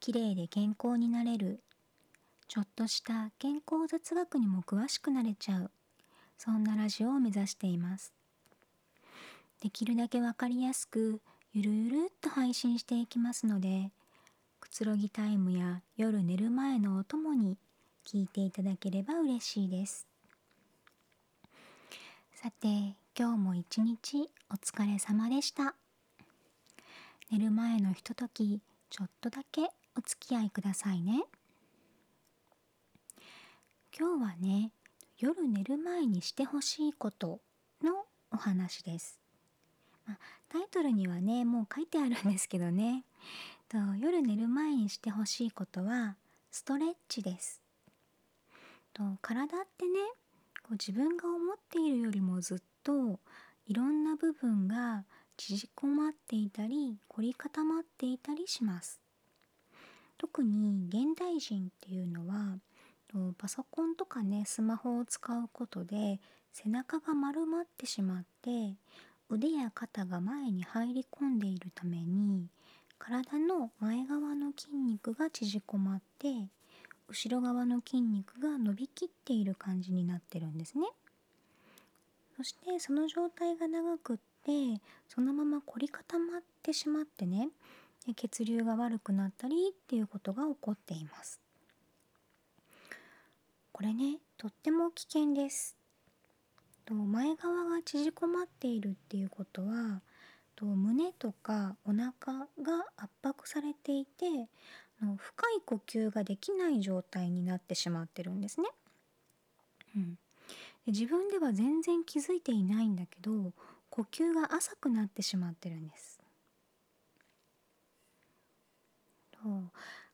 [0.00, 1.60] 綺麗で健康になれる。
[2.48, 5.70] ちょっとした健康雑学にも詳しくなれちゃう。
[6.38, 8.14] そんなラジオを目指しています。
[9.60, 11.20] できるだけわかりやすく
[11.52, 13.90] ゆるゆるっと配信していきますので
[14.58, 17.58] くつろぎタイムや夜寝る前のお供に
[18.06, 20.06] 聞いていただければ嬉しいです。
[22.32, 25.74] さて今日も一日お疲れ様でした。
[27.30, 29.68] 寝る前のひとときちょっとだけ
[30.00, 31.24] お付き合いくださいね。
[33.94, 34.72] 今日はね
[35.18, 37.40] 夜寝る前にしてほしいこと
[37.84, 39.20] のお話です、
[40.06, 43.04] まあ、タイトルにはねもう書いてあるんですけどね。
[43.68, 46.16] と夜寝る前にしてほしいことは
[46.50, 47.60] ストレッチです。
[48.94, 49.98] と体ってね
[50.62, 53.20] こう自分が思っているよりもずっと
[53.66, 55.04] いろんな部分が
[55.36, 58.98] 縮こまっていたり凝り固まっていたりします。
[60.20, 62.58] 特に現代人っていうのは
[63.38, 66.20] パソコンとかねスマホを使うことで
[66.52, 68.74] 背中が丸まってしまって
[69.30, 72.48] 腕や肩が前に入り込んでいるために
[72.98, 76.50] 体の前側の筋肉が縮こまって
[77.08, 80.86] 後ろ側の筋肉が伸びきっている感じになってるんですね。
[82.36, 87.48] そしてその状態が長くってそのまま凝り固まってしまってね
[88.16, 91.40] 血流が悪くなったりっていうことが起こっています
[93.72, 95.76] これねとっても危険です
[96.84, 100.02] と前側が縮こまっているっていうことは
[100.56, 104.48] と胸とかお腹が圧迫されていて
[105.02, 108.68] の深い呼吸ができない状態になってしまってるんですね。
[109.96, 113.52] うん、で自分では全然気づいていないんだけど
[113.88, 116.19] 呼吸が浅くなってしまってるんです。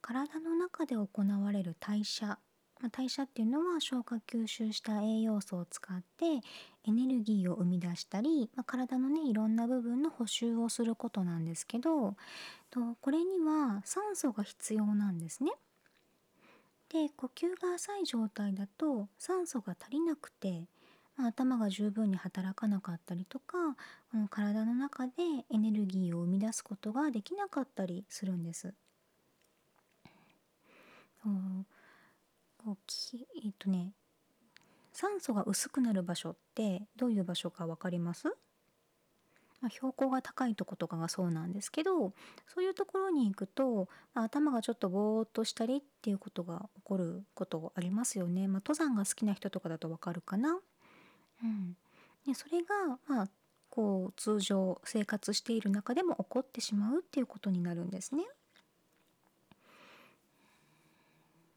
[0.00, 2.26] 体の中で行われる代謝、
[2.80, 6.40] まあ、代謝っていうのは消化吸収した栄養素を使って
[6.84, 12.16] エネルギーを生み出したり、まあ、体のねいろんな部分の補修をすることなんですけど
[12.70, 15.52] とこれには酸素が必要なんですね。
[16.88, 20.64] で呼吸が浅い状態だと酸素が足りなくて
[21.16, 23.76] まあ、頭が十分に働かなかったりとか
[24.10, 25.12] この体の中で
[25.50, 28.74] エネルギーを生み出すことができなかったりするんです。
[31.24, 33.92] こうきえっとね
[34.92, 38.28] 酸素が薄くなる場所ってどういう場所か分かります？
[39.60, 42.12] まあ、標高が高いとことかがそうなんですけど
[42.52, 48.48] そういうところに行くと、まあ、頭がちょっとぼーっとしたりっていうことが起こることありますよね。
[48.48, 50.58] まあ、登山が好きな人とかだとわかるかな？
[51.44, 51.76] うん、
[52.26, 53.28] でそれが、まあ、
[53.70, 58.24] こう通常生活している中でも起こってしまうっていうことになるんですね。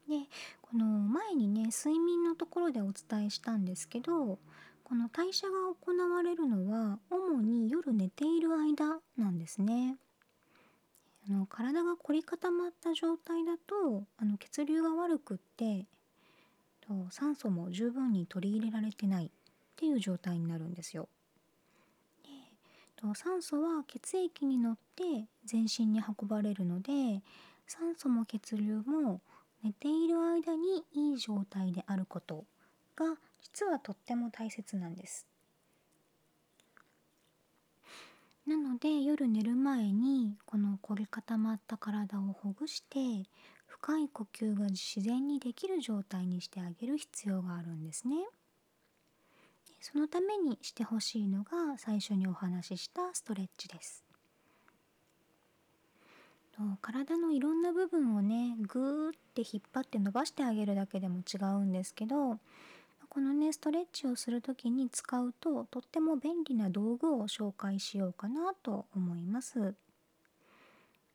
[0.08, 0.28] で
[0.62, 4.38] この前にね睡眠のところでお伝えしたんですけど
[4.84, 9.96] この代謝が行われるのは主に夜寝ている間なんですね。
[11.28, 15.86] あの体が凝り固まった状態だとあの血流が悪くって
[17.10, 19.30] 酸素も十分に取り入れられてないっ
[19.74, 21.08] ていう状態になるんですよ。
[22.22, 22.30] で
[22.94, 27.22] と酸素は血液に乗って全身に運ばれるので
[27.66, 29.20] 酸素も血流も
[29.66, 32.44] 寝ている間にいい状態であること
[32.94, 35.26] が実はとっても大切なんです。
[38.46, 43.28] なので夜寝る前にこの凝り固まった体をほぐして
[43.66, 48.14] 深い呼吸が自然にできる状態にしてあげる必要があるんですね。
[49.80, 54.05] そのためにしてほしいのが最初にお話ししたストレッチです。
[56.80, 62.38] 体のいろんな部分をねぐーって引っ張って伸ばしてあげるだけでも違うんですけど
[63.08, 69.74] このねストレッチをする時に使うととっても便利な道具を紹介しようかなと思います。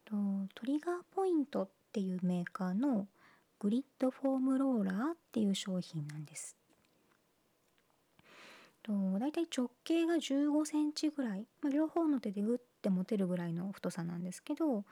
[0.06, 0.16] と
[0.56, 3.08] トリガーポイントっていうメーカーの
[3.60, 6.56] グリッドフォームローラーっていう商品なんです。
[8.82, 14.84] と大体直径が15センチぐらい、まあ、両方の手でグッて持てるぐらいの太さなんですけど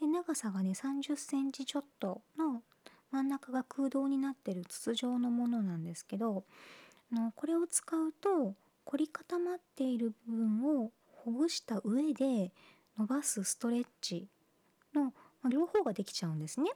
[0.00, 2.62] で長さがね30センチちょっとの
[3.10, 6.44] 真ん中が空洞になってる筒状のものなんですけど
[7.12, 8.54] のこれを使うと
[8.84, 10.90] 凝り固まっている部分を
[11.24, 12.50] ほぐした上で
[12.98, 14.26] 伸ばすストレッチ
[14.94, 15.12] の
[15.48, 16.70] 両方ができちゃうんですね。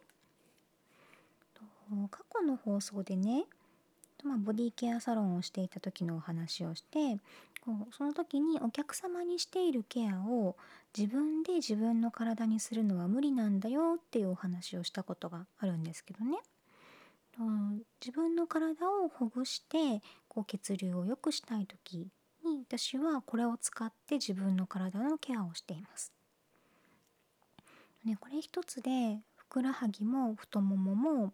[2.10, 3.44] 過去の放送でね、
[4.24, 7.18] まあ、ボディケアサロンをしていた時のお話をして
[7.64, 10.56] こうその時にお客様にしているケアを
[10.96, 16.36] 自分で自分の体にするのは無理なんだよっていうお話をしたことがあるんですけどね。
[18.00, 22.06] 自分の体をほぐしてこう血流を良くしたい時
[22.44, 26.12] に私はこれを使って自分の体のケアをしています。
[28.04, 31.32] ね、これ一つでふくらはぎも太ももも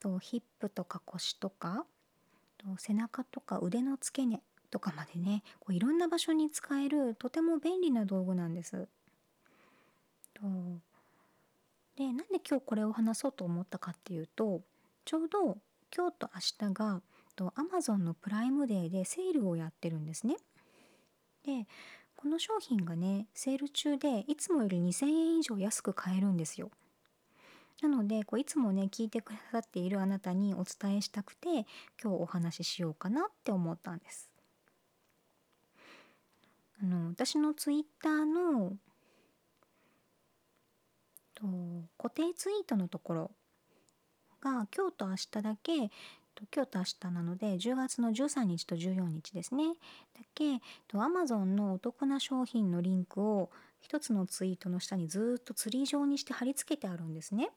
[0.00, 1.86] とヒップとか腰とか
[2.58, 8.88] と背中とか腕の付け根とかまでねこういろんな場所に使えるとても便利な道具なんです。
[10.34, 10.42] と
[11.96, 14.62] でなんで今日これを話そうと思ったかっていうと
[15.04, 15.58] ちょうど
[15.94, 17.02] 今日と明日が
[17.36, 20.36] と Amazon のプライムデーでセールをやってるんですね。
[21.44, 21.66] で
[22.16, 26.70] この商品がねセール中でいつもより2000円以上安く買えるんですよ。
[27.80, 31.66] なのでこういつもね聞いてくださっているあなたにお伝えしたくて
[32.02, 34.29] 今日お話ししようかなって思ったんです。
[36.82, 38.72] あの私のツイッターの
[41.34, 41.46] と
[41.98, 43.30] 固定ツイートのところ
[44.40, 45.90] が今日と明日だけ
[46.54, 49.74] 今日と明日なので10月の13日と14日ですね
[50.14, 50.60] だけ
[50.94, 53.50] Amazon のお得な商品のリンクを
[53.80, 57.50] 一つのツイートの下にずっとツリー状にして貼り付けてあるんですね。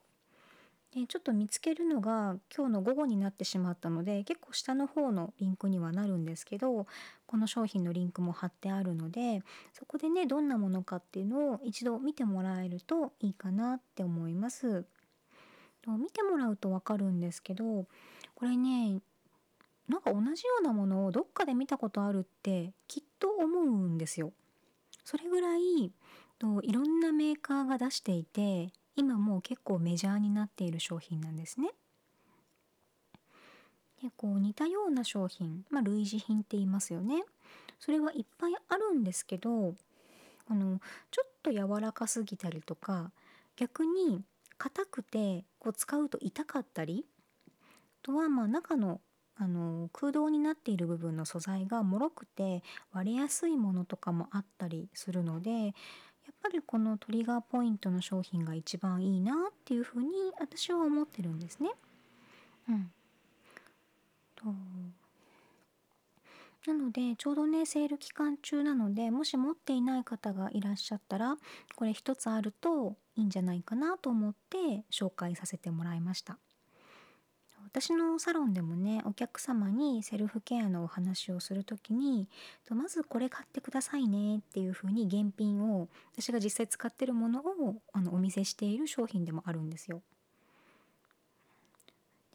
[0.94, 6.86] でちょっと見つけるのが今日の午後になってしまったので結構下の方のリンクにはなるんですけど
[7.26, 9.42] この商品のリンクも貼ってあるので
[9.74, 14.86] そこでねどんなものかっていうのを一度見てもらえるといいかなって思います。
[15.86, 17.86] 見てもらうと分かるんですけど
[18.36, 19.02] これね
[19.90, 24.32] なんか同じようなものをどっかで見たことあるってきっと思うんですよ。
[25.04, 25.92] それぐらい
[26.40, 31.70] といろんなメーカーが出していて今もう結構メジャーになっている商品なんですね。
[34.02, 37.24] でこう似たような商品、まあ、類似品って言いますよね。
[37.80, 39.76] それはいっぱいあるんですけど
[40.48, 40.80] あの
[41.12, 43.12] ちょっと柔らかすぎたりとか
[43.56, 44.22] 逆に
[44.58, 47.06] 硬くてこう使うと痛かったり
[47.48, 47.52] あ
[48.02, 49.02] とはまあ中の
[49.36, 52.62] あの空洞になっている部分の素材が脆くて
[52.92, 55.74] 割れやすいものとかもあったりするので
[56.44, 60.10] ぱりこのトリガーポイントの商品が一番いいなっていうふうに
[60.40, 61.72] 私は思ってるんですね。
[62.70, 62.92] うん、
[64.36, 64.46] と
[66.68, 71.36] なのでちょうどねセール期間中なのでもし持っていない方がいらっしゃったら
[71.76, 76.38] これ一つあるといいんじゃないかなと思って紹介させてもらいました。
[77.76, 82.28] 私のサロンでもねお客様にセルフケアのお話をする時に
[82.70, 90.04] まずこれ買ってくださいねっていうふうに現品を私が実際使ってるものをあのお見せしている商品でもあるんですよ。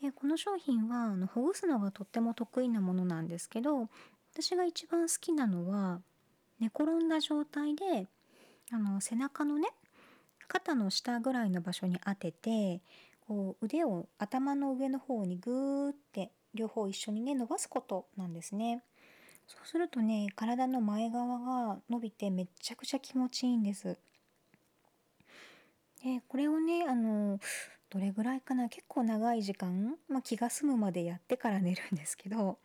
[0.03, 3.89] でこの商品はあのほぐすのがとっても得意なものなんですけど
[4.33, 6.01] 私が一番好きなのは
[6.59, 8.09] 寝転んだ状態で
[8.73, 9.69] あの背中のね
[10.49, 12.81] 肩の下ぐらいの場所に当てて
[13.29, 18.83] こう腕を頭の上の方にグーって両方一緒にね伸ばすことなんですね。
[19.47, 23.99] そうするとね体の前側が伸びてめっちゃくちゃ気持ちいいんです。
[26.03, 27.39] でこれをねあの
[27.91, 32.59] どれぐらいかな結構長い時間、まあ、気が済むまでやってから寝るんですけど、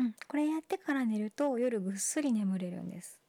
[0.00, 3.20] うん、これやってから寝ると夜ぐっすり眠れるんです。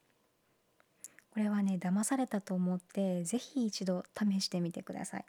[1.32, 5.26] これはね騙されたと思って是非一度試してみてください。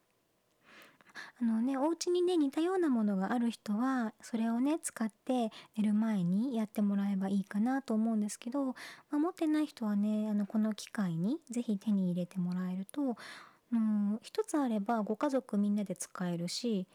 [1.41, 8.75] あのねお家にね似たようなものがある人はそれをね使って寝る前にやってもらえばいいかなと思うんですけど、ま
[9.13, 13.17] あ、持ってない人はねあのこの機会に是非手に入れてもらえると
[13.73, 16.87] うん一つあればご家族みんなで使えるし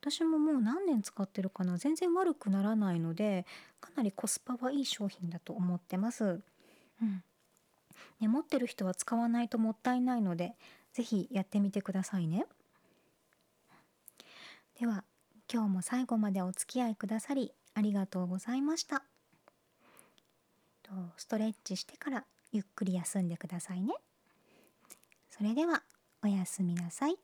[0.00, 3.46] 私ももう何年使ってるかな全然悪くならないので
[3.80, 6.40] かなりコスパはいい商品だと思ってます。
[7.02, 7.22] うん
[8.20, 10.54] ね、持ってる人は使わないともったいないので
[10.92, 12.46] 是非やってみてくださいね。
[14.78, 15.04] では
[15.52, 19.04] 今日も最後までお付き合いくださりありがとうございました。
[21.16, 23.94] ストレッチしてからゆっくり休んでくださいね。
[25.30, 25.82] それでは
[26.22, 27.16] おやすみなさい。